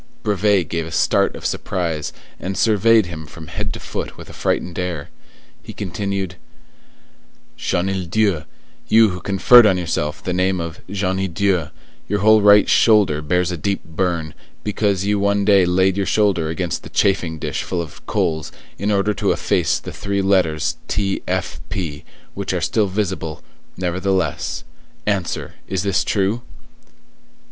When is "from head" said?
3.27-3.71